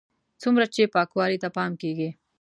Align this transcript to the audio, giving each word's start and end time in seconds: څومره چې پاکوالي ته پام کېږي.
څومره 0.41 0.65
چې 0.73 0.91
پاکوالي 0.95 1.37
ته 1.43 1.49
پام 1.57 1.71
کېږي. 1.81 2.09